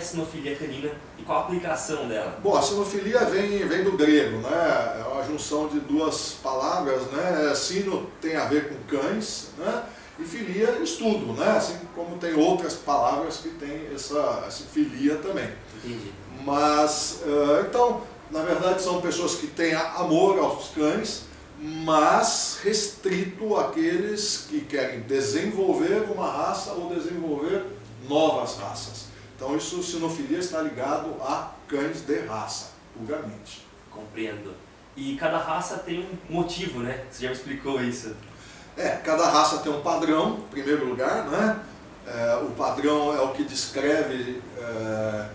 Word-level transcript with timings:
a 0.00 0.04
sinofilia 0.04 0.56
canina 0.56 0.90
e 1.18 1.22
qual 1.22 1.40
a 1.40 1.42
aplicação 1.42 2.08
dela? 2.08 2.38
Bom, 2.42 2.56
a 2.56 2.62
sinofilia 2.62 3.20
vem, 3.26 3.66
vem 3.66 3.84
do 3.84 3.92
grego, 3.92 4.38
né? 4.38 5.00
É 5.00 5.08
uma 5.12 5.24
junção 5.24 5.68
de 5.68 5.78
duas 5.80 6.36
palavras, 6.42 7.02
né? 7.12 7.54
Sino 7.54 8.10
tem 8.20 8.36
a 8.36 8.46
ver 8.46 8.68
com 8.68 8.96
cães, 8.96 9.50
né? 9.58 9.84
E 10.18 10.24
filia, 10.24 10.78
estudo, 10.82 11.32
né? 11.34 11.50
Assim 11.56 11.78
como 11.94 12.18
tem 12.18 12.34
outras 12.34 12.74
palavras 12.74 13.38
que 13.38 13.50
tem 13.50 13.88
essa, 13.94 14.44
essa 14.46 14.64
filia 14.64 15.16
também. 15.16 15.48
Entendi. 15.76 16.12
Mas, 16.44 17.20
uh, 17.24 17.66
então, 17.68 18.02
na 18.30 18.42
verdade 18.42 18.82
são 18.82 19.00
pessoas 19.00 19.34
que 19.34 19.46
têm 19.46 19.74
amor 19.74 20.38
aos 20.38 20.68
cães, 20.68 21.22
mas 21.58 22.60
restrito 22.62 23.56
àqueles 23.56 24.46
que 24.48 24.62
querem 24.62 25.00
desenvolver 25.00 26.10
uma 26.10 26.30
raça 26.30 26.72
ou 26.72 26.94
desenvolver 26.94 27.66
novas 28.08 28.56
raças. 28.56 29.09
Então 29.40 29.56
isso, 29.56 29.82
sinofilia 29.82 30.38
está 30.38 30.60
ligado 30.60 31.16
a 31.22 31.52
cães 31.66 32.02
de 32.02 32.20
raça, 32.26 32.72
puramente. 32.94 33.66
Compreendo. 33.90 34.52
E 34.94 35.16
cada 35.16 35.38
raça 35.38 35.78
tem 35.78 36.00
um 36.00 36.34
motivo, 36.34 36.80
né? 36.80 37.06
Você 37.10 37.22
já 37.22 37.30
me 37.30 37.36
explicou 37.36 37.82
isso. 37.82 38.14
É, 38.76 38.96
cada 38.96 39.26
raça 39.30 39.60
tem 39.60 39.72
um 39.72 39.80
padrão, 39.80 40.40
em 40.40 40.50
primeiro 40.50 40.84
lugar, 40.84 41.24
né? 41.30 41.58
É, 42.06 42.36
o 42.42 42.50
padrão 42.50 43.16
é 43.16 43.22
o 43.22 43.32
que 43.32 43.42
descreve, 43.42 44.42
é, 44.58 45.28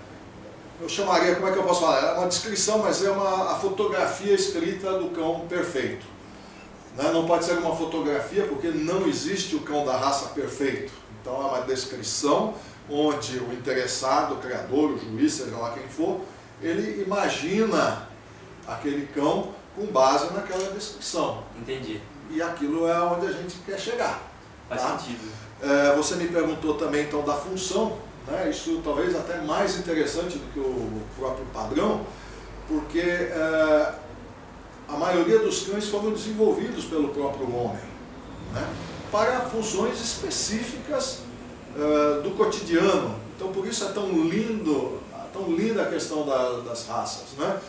eu 0.80 0.88
chamaria, 0.88 1.34
como 1.34 1.48
é 1.48 1.52
que 1.52 1.58
eu 1.58 1.64
posso 1.64 1.82
falar? 1.82 2.00
É 2.02 2.14
uma 2.20 2.28
descrição, 2.28 2.78
mas 2.78 3.04
é 3.04 3.10
uma, 3.10 3.54
a 3.54 3.56
fotografia 3.56 4.36
escrita 4.36 5.00
do 5.00 5.10
cão 5.10 5.48
perfeito. 5.50 6.06
Né? 6.96 7.10
Não 7.12 7.26
pode 7.26 7.44
ser 7.44 7.58
uma 7.58 7.76
fotografia 7.76 8.44
porque 8.44 8.68
não 8.68 9.08
existe 9.08 9.56
o 9.56 9.62
cão 9.62 9.84
da 9.84 9.98
raça 9.98 10.28
perfeito. 10.30 10.94
Então 11.26 11.42
é 11.42 11.48
uma 11.48 11.62
descrição 11.62 12.54
onde 12.88 13.40
o 13.40 13.52
interessado, 13.52 14.36
o 14.36 14.38
criador, 14.38 14.92
o 14.92 15.00
juiz, 15.00 15.34
seja 15.34 15.58
lá 15.58 15.72
quem 15.72 15.88
for, 15.88 16.22
ele 16.62 17.02
imagina 17.02 18.08
aquele 18.68 19.08
cão 19.08 19.50
com 19.76 19.88
base 19.88 20.32
naquela 20.32 20.72
descrição. 20.72 21.44
Entendi. 21.60 22.00
E 22.30 22.40
aquilo 22.44 22.88
é 22.88 23.02
onde 23.02 23.26
a 23.26 23.32
gente 23.32 23.56
quer 23.66 23.80
chegar. 23.80 24.22
Faz 24.70 24.84
tá? 24.84 25.00
sentido. 25.00 25.28
É, 25.64 25.96
você 25.96 26.14
me 26.16 26.28
perguntou 26.28 26.76
também 26.76 27.06
então 27.06 27.24
da 27.24 27.34
função, 27.34 27.98
né? 28.28 28.48
isso 28.52 28.82
talvez 28.84 29.16
até 29.16 29.42
mais 29.42 29.80
interessante 29.80 30.38
do 30.38 30.54
que 30.54 30.60
o 30.60 31.02
próprio 31.18 31.46
padrão, 31.48 32.06
porque 32.68 33.00
é, 33.00 33.94
a 34.88 34.94
maioria 34.96 35.40
dos 35.40 35.68
cães 35.68 35.88
foram 35.88 36.12
desenvolvidos 36.12 36.86
pelo 36.86 37.10
próprio 37.10 37.52
homem, 37.56 37.82
né? 38.54 38.68
Para 39.12 39.42
funções 39.42 40.00
específicas 40.00 41.20
uh, 41.76 42.22
do 42.22 42.32
cotidiano. 42.32 43.16
Então 43.36 43.52
por 43.52 43.68
isso 43.68 43.84
é 43.86 43.90
tão 43.90 44.10
lindo, 44.28 45.00
tão 45.34 45.52
linda 45.54 45.84
a 45.84 45.90
questão 45.90 46.26
da, 46.26 46.62
das 46.62 46.88
raças. 46.88 47.38
Né? 47.38 47.60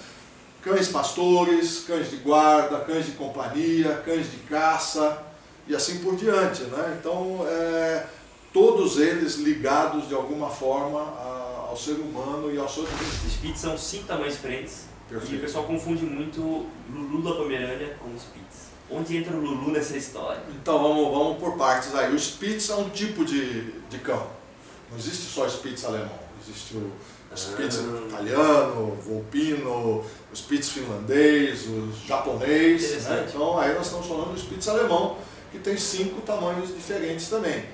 Cães 0.63 0.89
pastores, 0.89 1.85
cães 1.87 2.11
de 2.11 2.17
guarda, 2.17 2.81
cães 2.81 3.07
de 3.07 3.13
companhia, 3.13 4.03
cães 4.05 4.31
de 4.31 4.39
caça 4.49 5.23
e 5.67 5.75
assim 5.75 5.99
por 5.99 6.17
diante. 6.17 6.63
Né? 6.63 6.97
Então 6.99 7.45
é, 7.49 8.07
todos 8.53 8.99
eles 8.99 9.37
ligados 9.37 10.09
de 10.09 10.15
alguma 10.15 10.49
forma 10.49 11.01
a, 11.01 11.67
ao 11.69 11.77
ser 11.77 11.95
humano 11.95 12.53
e 12.53 12.59
ao 12.59 12.69
seu 12.69 12.85
Os 12.85 13.33
Spitz 13.33 13.61
são 13.61 13.77
cinco 13.77 14.07
tamanhos 14.07 14.35
diferentes 14.35 14.85
Perfeito. 15.09 15.35
e 15.35 15.39
o 15.39 15.41
pessoal 15.41 15.65
confunde 15.65 16.05
muito 16.05 16.67
Lulu 16.91 17.23
da 17.23 17.35
Pomerânia 17.37 17.97
com 18.01 18.09
os 18.15 18.23
Spitz. 18.23 18.76
Onde 18.91 19.17
entra 19.17 19.37
o 19.37 19.41
Lulu 19.41 19.73
nessa 19.73 19.97
história? 19.97 20.41
Então 20.51 20.81
vamos, 20.81 21.11
vamos 21.11 21.39
por 21.39 21.57
partes 21.57 21.95
aí. 21.95 22.15
O 22.15 22.19
Spitz 22.19 22.71
é 22.71 22.75
um 22.77 22.89
tipo 22.91 23.25
de, 23.25 23.73
de 23.91 23.99
cão. 23.99 24.27
Não 24.91 24.97
existe 24.99 25.23
só 25.33 25.47
Spitz 25.49 25.85
alemão. 25.85 26.19
Existe 26.43 26.77
o 26.77 26.93
Spitz 27.37 27.79
Ah. 27.81 28.07
italiano, 28.09 28.93
o 28.93 28.97
Volpino, 29.03 29.71
o 30.33 30.37
Spitz 30.37 30.69
finlandês, 30.71 31.67
o 31.67 31.93
japonês. 32.07 33.05
Né? 33.05 33.27
Então 33.29 33.59
aí 33.59 33.75
nós 33.75 33.87
estamos 33.87 34.07
falando 34.07 34.33
do 34.33 34.39
Spitz 34.39 34.69
alemão, 34.69 35.19
que 35.51 35.59
tem 35.59 35.77
cinco 35.77 36.21
tamanhos 36.21 36.69
diferentes 36.75 37.29
também. 37.29 37.65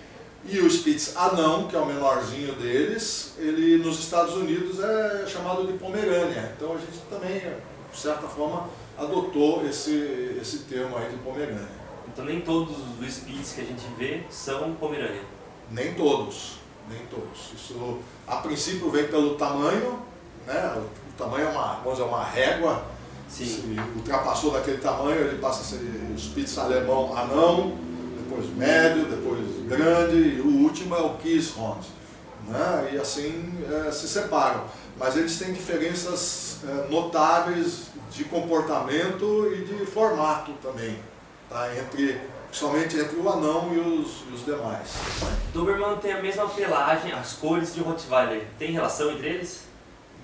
E 0.48 0.58
o 0.58 0.69
Spitz 0.69 1.14
anão, 1.16 1.69
que 1.69 1.76
é 1.76 1.78
o 1.78 1.87
menorzinho 1.87 2.54
deles, 2.54 3.34
ele 3.38 3.76
nos 3.76 4.00
Estados 4.00 4.34
Unidos 4.34 4.81
é 4.82 5.26
chamado 5.28 5.66
de 5.66 5.75
Pomerânia. 5.75 6.53
Então 6.56 6.75
a 6.75 6.78
gente 6.78 6.98
também, 7.08 7.38
de 7.92 7.98
certa 8.00 8.26
forma, 8.26 8.69
adotou 8.98 9.66
esse, 9.66 10.36
esse 10.41 10.58
termo 10.60 10.97
aí 10.97 11.10
de 11.10 11.16
Pomerânia. 11.19 11.69
Então 12.12 12.25
nem 12.25 12.41
todos 12.41 12.76
os 12.76 13.06
Spitz 13.06 13.53
que 13.53 13.60
a 13.62 13.64
gente 13.64 13.84
vê 13.98 14.22
são 14.30 14.75
Pomerânia. 14.75 15.22
Nem 15.70 15.94
todos, 15.94 16.58
nem 16.88 17.00
todos. 17.06 17.52
Isso 17.54 17.98
a 18.26 18.36
princípio 18.36 18.91
vem 18.91 19.08
pelo 19.08 19.34
tamanho, 19.36 19.98
né? 20.47 20.82
O 21.08 21.12
tamanho 21.16 21.47
é 21.47 21.50
uma, 21.50 21.75
vamos 21.76 21.98
dizer, 21.98 22.08
uma 22.08 22.25
régua. 22.25 22.84
Sim. 23.28 23.47
Se 23.47 23.76
ultrapassou 23.97 24.50
daquele 24.50 24.78
tamanho, 24.78 25.20
ele 25.20 25.38
passa 25.38 25.62
a 25.62 25.64
ser 25.64 25.84
o 26.14 26.19
Spitz 26.19 26.58
alemão 26.58 27.16
anão, 27.16 27.78
depois 28.16 28.47
médio, 28.54 29.06
depois 29.06 29.41
grande 29.66 30.16
e 30.16 30.41
o 30.41 30.64
último 30.64 30.94
é 30.94 31.00
o 31.00 31.14
Kieshond. 31.14 31.81
Né? 32.47 32.91
E 32.92 32.98
assim 32.98 33.54
eh, 33.70 33.91
se 33.91 34.06
separam. 34.06 34.64
Mas 34.98 35.16
eles 35.16 35.38
têm 35.38 35.52
diferenças 35.52 36.51
notáveis 36.89 37.87
de 38.11 38.25
comportamento 38.25 39.50
e 39.55 39.65
de 39.65 39.87
formato 39.87 40.53
também, 40.62 40.99
tá? 41.49 41.69
entre, 41.77 42.21
somente 42.50 42.99
entre 42.99 43.17
o 43.17 43.28
anão 43.28 43.73
e 43.75 43.78
os, 43.78 44.23
e 44.31 44.34
os 44.34 44.45
demais. 44.45 44.89
Doberman 45.53 45.97
tem 45.97 46.12
a 46.12 46.23
mesma 46.23 46.47
pelagem, 46.49 47.12
as 47.12 47.33
cores 47.34 47.75
de 47.75 47.81
Rottweiler. 47.81 48.47
Tem 48.59 48.71
relação 48.73 49.11
entre 49.12 49.28
eles? 49.28 49.62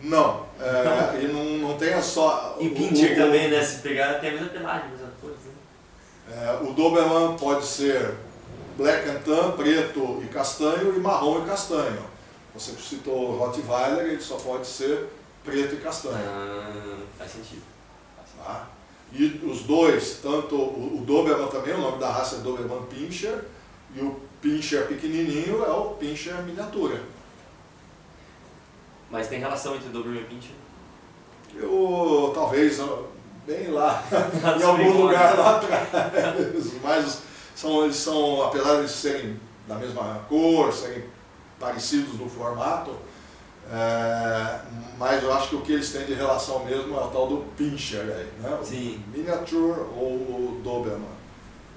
Não, 0.02 0.44
é, 0.60 1.20
e 1.24 1.26
não, 1.28 1.68
não 1.70 1.76
tem 1.76 2.00
só. 2.00 2.56
E 2.60 2.68
o- 2.68 2.74
Pinscher 2.74 3.12
o- 3.12 3.16
também, 3.24 3.48
né? 3.50 3.62
Se 3.64 3.78
pegar, 3.80 4.14
tem 4.20 4.30
a 4.30 4.32
mesma 4.34 4.48
pelagem, 4.48 4.84
a 4.86 4.90
mesma 4.90 5.10
coisa. 5.20 5.36
Né? 6.28 6.36
É, 6.46 6.62
o 6.68 6.72
Doberman 6.72 7.36
pode 7.36 7.64
ser 7.66 8.14
black 8.76 9.08
and 9.08 9.20
tan, 9.24 9.50
preto 9.52 10.22
e 10.22 10.26
castanho, 10.28 10.94
e 10.94 11.00
marrom 11.00 11.42
e 11.42 11.48
castanho. 11.48 12.04
Você 12.54 12.72
citou 12.72 13.36
Rottweiler, 13.38 14.06
ele 14.06 14.20
só 14.20 14.36
pode 14.36 14.66
ser 14.68 15.08
preto 15.44 15.74
e 15.74 15.78
castanho. 15.78 16.16
Ah, 16.16 16.98
faz 17.16 17.32
sentido. 17.32 17.62
Faz 18.16 18.28
sentido. 18.28 18.44
Tá? 18.44 18.68
E 19.12 19.24
os 19.44 19.62
dois, 19.62 20.18
tanto 20.22 20.54
o, 20.54 20.98
o 20.98 21.04
Doberman 21.04 21.48
também, 21.48 21.74
o 21.74 21.80
nome 21.80 21.98
da 21.98 22.10
raça 22.10 22.36
é 22.36 22.38
Doberman 22.40 22.82
Pinscher, 22.86 23.44
e 23.94 24.00
o 24.00 24.20
Pinscher 24.42 24.86
pequenininho 24.86 25.64
é 25.64 25.70
o 25.70 25.94
Pinscher 25.94 26.42
miniatura. 26.42 27.00
Mas 29.10 29.28
tem 29.28 29.38
relação 29.38 29.74
entre 29.74 29.88
Doberman 29.88 30.22
e 30.22 30.24
Pinscher? 30.24 30.54
Eu, 31.54 32.30
talvez, 32.34 32.78
bem 33.46 33.68
lá, 33.68 34.04
em 34.60 34.62
algum 34.62 35.02
lugar 35.02 35.38
lá 35.38 35.56
atrás. 35.56 35.88
Mas 36.84 37.22
são, 37.56 37.84
eles 37.84 37.96
são, 37.96 38.42
apesar 38.42 38.82
de 38.82 38.90
serem 38.90 39.40
da 39.66 39.76
mesma 39.76 40.24
cor, 40.28 40.72
serem 40.72 41.04
parecidos 41.58 42.18
no 42.18 42.28
formato, 42.28 42.94
é, 43.70 44.60
mas 44.98 45.22
eu 45.22 45.32
acho 45.32 45.50
que 45.50 45.56
o 45.56 45.60
que 45.60 45.72
eles 45.72 45.90
têm 45.92 46.06
de 46.06 46.14
relação 46.14 46.64
mesmo 46.64 46.96
é 46.96 47.00
o 47.00 47.08
tal 47.08 47.28
do 47.28 47.44
pincher 47.56 48.00
aí, 48.00 48.28
né? 48.40 48.58
O 48.60 48.64
Sim. 48.64 49.02
Miniature 49.14 49.80
ou 49.96 50.12
o 50.12 50.60
Doberman. 50.64 51.18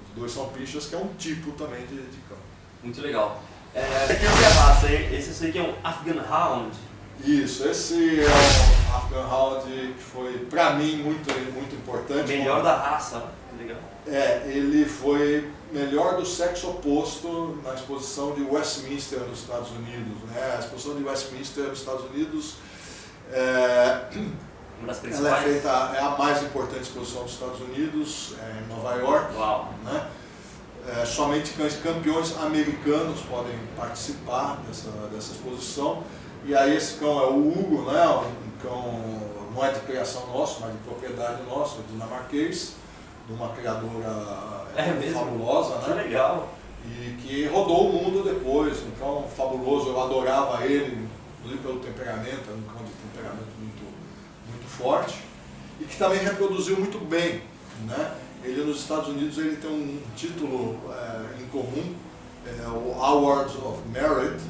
Os 0.08 0.18
dois 0.18 0.32
são 0.32 0.48
pinchers, 0.48 0.86
que 0.86 0.94
é 0.94 0.98
um 0.98 1.08
tipo 1.18 1.52
também 1.52 1.80
de, 1.86 1.96
de 1.96 2.18
cão. 2.28 2.38
Muito 2.82 3.00
legal. 3.00 3.42
É, 3.74 3.80
é 3.80 4.46
a 4.46 4.66
raça, 4.66 4.90
esse 4.90 5.28
eu 5.28 5.34
sei 5.34 5.52
que 5.52 5.58
é 5.58 5.62
um 5.62 5.74
Afghan 5.82 6.22
Hound. 6.28 6.76
Isso, 7.24 7.66
esse 7.68 8.20
é 8.20 8.26
o 8.26 8.81
Afghan 8.96 9.26
Hound 9.26 9.64
que 9.64 10.02
foi, 10.02 10.38
pra 10.50 10.74
mim, 10.74 10.96
muito, 10.96 11.32
muito 11.52 11.74
importante. 11.74 12.28
Melhor 12.28 12.62
da 12.62 12.76
raça, 12.76 13.18
ó, 13.18 13.50
que 13.50 13.62
legal. 13.62 13.80
É, 14.06 14.42
ele 14.46 14.84
foi 14.84 15.50
melhor 15.72 16.16
do 16.16 16.26
sexo 16.26 16.70
oposto 16.70 17.58
na 17.64 17.74
exposição 17.74 18.32
de 18.32 18.42
Westminster 18.42 19.20
nos 19.20 19.40
Estados 19.40 19.70
Unidos. 19.70 20.22
Né? 20.30 20.54
A 20.56 20.58
exposição 20.58 20.96
de 20.96 21.04
Westminster 21.04 21.64
nos 21.64 21.78
Estados 21.78 22.04
Unidos 22.10 22.56
é, 23.32 24.04
Uma 24.80 24.92
das 24.92 25.18
ela 25.18 25.38
é, 25.38 25.42
feita, 25.42 25.68
é 25.68 26.00
a 26.00 26.10
mais 26.18 26.42
importante 26.42 26.82
exposição 26.82 27.22
dos 27.22 27.32
Estados 27.32 27.60
Unidos, 27.60 28.34
é, 28.40 28.62
em 28.62 28.68
Nova 28.68 28.94
York. 28.96 29.34
Uau. 29.34 29.74
Né? 29.84 30.06
É, 30.88 31.04
somente 31.04 31.52
campeões 31.82 32.36
americanos 32.38 33.20
podem 33.20 33.56
participar 33.76 34.60
dessa, 34.66 34.90
dessa 35.12 35.32
exposição. 35.32 36.02
E 36.44 36.54
aí 36.54 36.76
esse 36.76 36.94
cão 36.98 37.20
é 37.20 37.26
o 37.26 37.36
Hugo, 37.48 37.90
né? 37.90 38.06
um 38.08 38.62
cão 38.62 39.22
não 39.54 39.64
é 39.64 39.70
de 39.70 39.80
criação 39.80 40.26
nossa, 40.26 40.60
mas 40.60 40.72
de 40.72 40.78
propriedade 40.78 41.42
nossa, 41.48 41.76
dinamarquês, 41.90 42.74
de 43.28 43.32
uma 43.34 43.50
criadora 43.50 44.66
É 44.76 44.90
mesmo? 44.92 45.20
fabulosa, 45.20 45.78
Que 45.78 45.90
né? 45.90 46.02
legal. 46.02 46.48
E 46.84 47.16
que 47.22 47.46
rodou 47.46 47.90
o 47.90 47.92
mundo 47.92 48.24
depois, 48.24 48.78
um 48.82 48.90
cão 48.98 49.24
fabuloso, 49.36 49.90
eu 49.90 50.02
adorava 50.02 50.64
ele, 50.66 51.06
inclusive 51.38 51.62
pelo 51.62 51.78
temperamento, 51.78 52.42
era 52.48 52.56
um 52.56 52.62
cão 52.62 52.84
de 52.84 52.90
temperamento 52.92 53.52
muito, 53.60 53.84
muito 54.50 54.66
forte, 54.68 55.22
e 55.80 55.84
que 55.84 55.96
também 55.96 56.18
reproduziu 56.18 56.76
muito 56.76 56.98
bem. 57.04 57.42
Né? 57.86 58.14
Ele 58.42 58.64
nos 58.64 58.80
Estados 58.80 59.08
Unidos 59.08 59.38
ele 59.38 59.56
tem 59.56 59.70
um 59.70 60.00
título 60.16 60.76
eh, 60.90 61.40
em 61.42 61.46
comum, 61.46 61.94
é 62.44 62.66
o 62.68 63.00
Awards 63.00 63.54
of 63.54 63.78
Merit, 63.88 64.42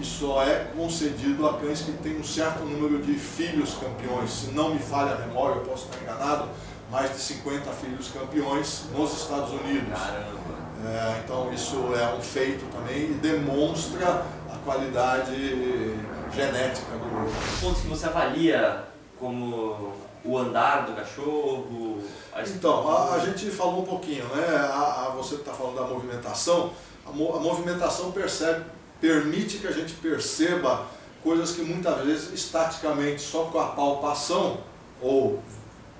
que 0.00 0.06
só 0.06 0.42
é 0.42 0.66
concedido 0.76 1.46
a 1.46 1.58
cães 1.58 1.82
que 1.82 1.92
têm 1.92 2.18
um 2.18 2.24
certo 2.24 2.64
número 2.64 3.02
de 3.02 3.14
filhos 3.14 3.74
campeões. 3.74 4.30
Se 4.30 4.46
não 4.52 4.72
me 4.74 4.78
falha 4.80 5.14
a 5.14 5.18
memória, 5.26 5.56
eu 5.56 5.60
posso 5.62 5.86
estar 5.86 6.00
enganado, 6.02 6.48
mais 6.90 7.12
de 7.12 7.18
50 7.18 7.70
filhos 7.72 8.08
campeões 8.08 8.84
nos 8.96 9.12
Estados 9.12 9.50
Unidos. 9.52 9.88
Caramba. 9.98 10.40
É, 10.82 11.20
então 11.22 11.52
isso 11.52 11.76
é 11.94 12.14
um 12.16 12.20
feito 12.22 12.64
também 12.72 13.10
e 13.10 13.14
demonstra 13.20 14.24
a 14.50 14.56
qualidade 14.64 15.96
genética 16.34 16.92
do. 16.96 17.60
Pontos 17.60 17.82
que 17.82 17.88
você 17.88 18.06
avalia 18.06 18.84
como 19.18 19.92
o 20.24 20.38
andar 20.38 20.86
do 20.86 20.92
cachorro? 20.92 22.00
a 22.32 22.42
Então, 22.42 22.88
a, 22.90 23.14
a 23.14 23.18
gente 23.18 23.50
falou 23.50 23.80
um 23.82 23.84
pouquinho, 23.86 24.24
né? 24.34 24.46
A, 24.56 25.08
a- 25.08 25.14
você 25.14 25.34
está 25.34 25.52
falando 25.52 25.76
da 25.76 25.82
movimentação. 25.86 26.70
A, 27.06 27.10
mo- 27.10 27.36
a 27.36 27.40
movimentação 27.40 28.10
percebe, 28.12 28.64
permite 29.00 29.58
que 29.58 29.66
a 29.66 29.72
gente 29.72 29.94
perceba 29.94 30.86
coisas 31.22 31.52
que 31.52 31.62
muitas 31.62 32.04
vezes 32.04 32.32
estaticamente, 32.32 33.20
só 33.22 33.44
com 33.44 33.58
a 33.58 33.66
palpação 33.68 34.60
ou 35.00 35.42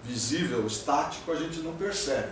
visível, 0.04 0.66
estático, 0.66 1.30
a 1.32 1.36
gente 1.36 1.60
não 1.60 1.72
percebe. 1.74 2.28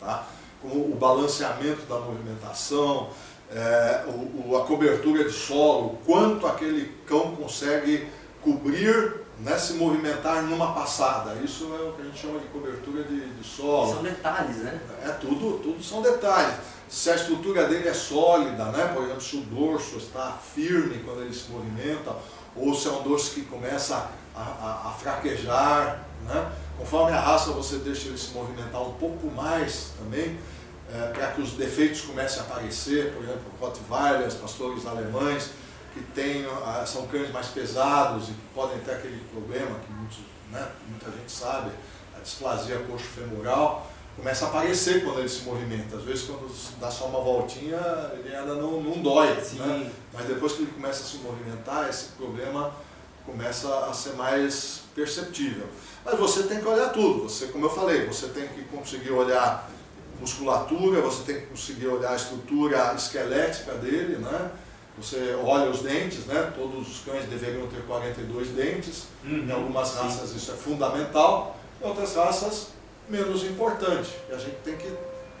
Tá? 0.00 0.26
Como 0.60 0.76
o 0.92 0.94
balanceamento 0.96 1.82
da 1.82 1.96
movimentação, 1.98 3.10
é, 3.50 4.04
o, 4.08 4.50
o- 4.50 4.56
a 4.56 4.64
cobertura 4.66 5.24
de 5.24 5.32
solo, 5.32 5.98
quanto 6.04 6.46
aquele 6.46 6.92
cão 7.06 7.36
consegue 7.36 8.08
cobrir, 8.42 9.20
né, 9.40 9.56
se 9.58 9.74
movimentar 9.74 10.42
numa 10.42 10.72
passada. 10.74 11.34
Isso 11.44 11.64
é 11.74 11.88
o 11.88 11.92
que 11.92 12.02
a 12.02 12.04
gente 12.04 12.18
chama 12.18 12.38
de 12.38 12.46
cobertura 12.46 13.02
de, 13.04 13.20
de 13.30 13.44
solo. 13.46 13.92
São 13.94 14.02
detalhes, 14.02 14.56
né? 14.58 14.80
É 15.04 15.08
tudo, 15.10 15.58
tudo 15.62 15.82
são 15.82 16.02
detalhes. 16.02 16.54
Se 16.88 17.10
a 17.10 17.14
estrutura 17.16 17.66
dele 17.66 17.88
é 17.88 17.94
sólida, 17.94 18.66
né? 18.66 18.90
por 18.94 19.02
exemplo, 19.04 19.20
se 19.20 19.36
o 19.36 19.40
dorso 19.40 19.96
está 19.96 20.32
firme 20.54 21.02
quando 21.04 21.22
ele 21.22 21.34
se 21.34 21.50
movimenta, 21.50 22.14
ou 22.56 22.74
se 22.74 22.86
é 22.86 22.90
um 22.90 23.02
dorso 23.02 23.32
que 23.32 23.42
começa 23.42 24.10
a, 24.34 24.40
a- 24.40 24.88
a 24.88 24.90
fraquejar. 24.92 26.04
Né? 26.24 26.52
Conforme 26.78 27.12
a 27.16 27.20
raça, 27.20 27.50
você 27.52 27.76
deixa 27.76 28.08
ele 28.08 28.18
se 28.18 28.30
movimentar 28.32 28.82
um 28.82 28.94
pouco 28.94 29.26
mais 29.28 29.90
também, 29.98 30.38
para 31.12 31.28
que 31.32 31.40
os 31.40 31.52
defeitos 31.52 32.02
comecem 32.02 32.40
a 32.40 32.42
aparecer, 32.42 33.12
por 33.14 33.24
exemplo, 33.24 33.42
Rottweilers, 33.60 34.34
pastores 34.34 34.86
alemães, 34.86 35.50
que 35.92 36.00
têm, 36.14 36.44
ah, 36.64 36.84
são 36.86 37.06
cães 37.06 37.30
mais 37.32 37.46
pesados 37.48 38.28
e 38.28 38.32
podem 38.54 38.78
ter 38.80 38.92
aquele 38.92 39.18
problema 39.32 39.78
que 39.80 39.92
muitos, 39.92 40.18
né, 40.52 40.68
muita 40.88 41.10
gente 41.10 41.30
sabe, 41.32 41.70
a 42.16 42.20
displasia 42.20 42.78
coxo-femoral, 42.88 43.90
começa 44.16 44.44
a 44.44 44.48
aparecer 44.48 45.04
quando 45.04 45.18
ele 45.20 45.28
se 45.28 45.42
movimenta. 45.42 45.96
Às 45.96 46.04
vezes, 46.04 46.24
quando 46.24 46.48
dá 46.80 46.90
só 46.90 47.06
uma 47.06 47.20
voltinha, 47.20 47.78
ele 48.14 48.34
ainda 48.34 48.54
não, 48.54 48.80
não 48.80 49.02
dói. 49.02 49.28
Né? 49.28 49.90
Mas 50.12 50.26
depois 50.26 50.52
que 50.52 50.62
ele 50.62 50.72
começa 50.72 51.02
a 51.02 51.06
se 51.06 51.18
movimentar, 51.18 51.88
esse 51.88 52.12
problema 52.12 52.72
começa 53.26 53.86
a 53.86 53.92
ser 53.92 54.14
mais 54.14 54.82
perceptível. 54.94 55.66
Mas 56.04 56.18
você 56.18 56.44
tem 56.44 56.60
que 56.60 56.68
olhar 56.68 56.90
tudo. 56.90 57.28
Você, 57.28 57.46
como 57.46 57.66
eu 57.66 57.70
falei, 57.70 58.06
você 58.06 58.28
tem 58.28 58.46
que 58.48 58.62
conseguir 58.64 59.10
olhar 59.10 59.70
musculatura, 60.20 61.00
você 61.00 61.24
tem 61.24 61.40
que 61.40 61.46
conseguir 61.46 61.88
olhar 61.88 62.12
a 62.12 62.16
estrutura 62.16 62.94
esquelética 62.94 63.72
dele, 63.74 64.18
né? 64.18 64.50
Você 64.96 65.36
olha 65.42 65.70
os 65.70 65.80
dentes, 65.80 66.26
né? 66.26 66.52
Todos 66.54 66.88
os 66.88 67.00
cães 67.00 67.24
deveriam 67.24 67.66
ter 67.66 67.82
42 67.84 68.48
dentes. 68.50 69.04
Em 69.24 69.50
algumas 69.50 69.94
raças 69.96 70.30
isso 70.30 70.52
é 70.52 70.54
fundamental, 70.54 71.58
em 71.82 71.86
outras 71.86 72.14
raças 72.14 72.68
menos 73.08 73.44
importante. 73.44 74.14
E 74.28 74.32
a 74.32 74.38
gente 74.38 74.56
tem 74.64 74.76
que 74.76 74.90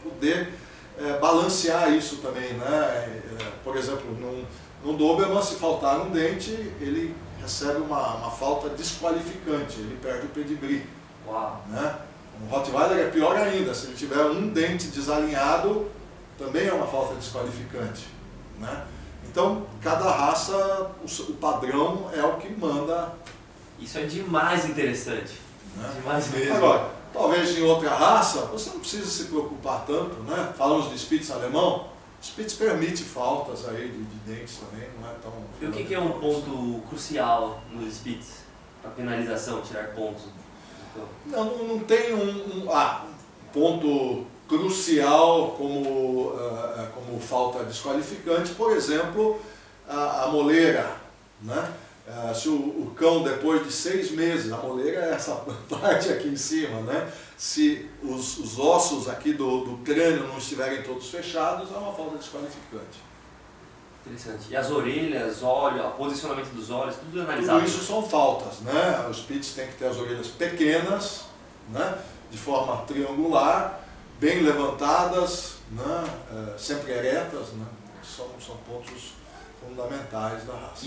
poder 0.02 0.52
eh, 0.98 1.18
balancear 1.18 1.92
isso 1.92 2.16
também, 2.16 2.52
né? 2.54 3.20
Eh, 3.40 3.52
por 3.62 3.76
exemplo, 3.76 4.12
num, 4.12 4.44
num 4.84 4.96
Doberman, 4.96 5.42
se 5.42 5.54
faltar 5.56 6.00
um 6.00 6.10
dente, 6.10 6.50
ele 6.80 7.14
recebe 7.40 7.80
uma, 7.80 8.16
uma 8.16 8.30
falta 8.30 8.68
desqualificante, 8.70 9.80
ele 9.80 9.98
perde 10.02 10.26
o 10.26 10.30
pedigree. 10.30 10.86
Uau. 11.26 11.64
Né? 11.68 11.98
Um 12.42 12.46
Rottweiler 12.48 13.06
é 13.06 13.10
pior 13.10 13.36
ainda, 13.36 13.74
se 13.74 13.86
ele 13.86 13.96
tiver 13.96 14.24
um 14.24 14.48
dente 14.48 14.88
desalinhado, 14.88 15.90
também 16.38 16.66
é 16.66 16.72
uma 16.72 16.86
falta 16.86 17.14
desqualificante. 17.14 18.08
Né? 18.58 18.84
Então, 19.30 19.66
cada 19.82 20.10
raça, 20.10 20.90
o, 21.02 21.22
o 21.30 21.34
padrão 21.34 22.10
é 22.12 22.22
o 22.22 22.36
que 22.36 22.52
manda. 22.52 23.12
Isso 23.78 23.98
é 23.98 24.02
demais 24.02 24.64
interessante. 24.68 25.40
Né? 25.76 25.92
Demais 25.96 26.30
mesmo. 26.30 26.56
Agora, 26.56 26.90
talvez 27.12 27.56
em 27.58 27.62
outra 27.62 27.90
raça, 27.90 28.42
você 28.46 28.70
não 28.70 28.80
precisa 28.80 29.06
se 29.10 29.24
preocupar 29.24 29.84
tanto. 29.86 30.16
Né? 30.22 30.52
Falamos 30.56 30.90
de 30.90 30.98
Spitz 30.98 31.30
alemão, 31.30 31.88
Spitz 32.22 32.54
permite 32.54 33.02
faltas 33.04 33.68
aí 33.68 33.88
de, 33.88 34.02
de 34.02 34.16
dentes 34.34 34.58
também, 34.58 34.88
não 35.00 35.08
é 35.08 35.12
tão... 35.22 35.32
E 35.60 35.66
o 35.66 35.72
que, 35.72 35.84
que 35.84 35.94
é 35.94 36.00
um 36.00 36.12
ponto 36.12 36.82
crucial 36.88 37.60
nos 37.70 37.94
Spitz? 37.94 38.44
Para 38.80 38.90
penalização, 38.92 39.60
tirar 39.62 39.88
pontos. 39.94 40.24
Não, 41.26 41.44
não, 41.66 41.78
tem 41.80 42.14
um, 42.14 42.64
um- 42.64 42.70
ah, 42.72 43.04
um 43.04 43.52
ponto 43.52 44.26
crucial 44.48 45.52
como, 45.58 46.32
ah, 46.38 46.88
como 46.94 47.18
falta 47.18 47.64
desqualificante, 47.64 48.52
por 48.54 48.72
exemplo, 48.72 49.40
a, 49.88 50.24
a 50.24 50.28
moleira. 50.28 50.96
Né? 51.42 51.72
Ah, 52.06 52.34
se 52.34 52.48
o, 52.48 52.54
o 52.54 52.92
cão, 52.94 53.22
depois 53.22 53.64
de 53.64 53.72
seis 53.72 54.10
meses, 54.10 54.52
a 54.52 54.58
moleira 54.58 55.06
é 55.06 55.10
essa 55.12 55.34
parte 55.68 56.10
aqui 56.10 56.28
em 56.28 56.36
cima, 56.36 56.80
né? 56.80 57.10
se 57.36 57.90
os, 58.02 58.38
os 58.38 58.58
ossos 58.58 59.08
aqui 59.08 59.32
do, 59.32 59.64
do 59.64 59.76
crânio 59.78 60.26
não 60.28 60.38
estiverem 60.38 60.82
todos 60.82 61.10
fechados, 61.10 61.70
é 61.72 61.76
uma 61.76 61.92
falta 61.92 62.18
desqualificante. 62.18 63.02
Interessante. 64.06 64.50
E 64.50 64.56
as 64.56 64.70
orelhas, 64.70 65.42
olho, 65.42 65.86
o 65.86 65.90
posicionamento 65.92 66.50
dos 66.52 66.70
olhos, 66.70 66.96
tudo 66.96 67.22
analisado. 67.22 67.60
Tudo 67.60 67.68
isso 67.68 67.84
são 67.84 68.02
faltas, 68.02 68.60
né? 68.60 69.06
Os 69.10 69.20
pits 69.20 69.54
têm 69.54 69.66
que 69.68 69.78
ter 69.78 69.86
as 69.86 69.96
orelhas 69.96 70.28
pequenas, 70.28 71.24
né? 71.70 71.98
de 72.30 72.36
forma 72.36 72.78
triangular, 72.82 73.80
bem 74.18 74.42
levantadas, 74.42 75.54
né? 75.70 76.04
eh, 76.32 76.58
sempre 76.58 76.92
eretas, 76.92 77.48
né? 77.52 77.64
são, 78.02 78.26
são 78.44 78.56
pontos 78.58 79.14
fundamentais 79.60 80.44
da 80.44 80.54
raça. 80.54 80.86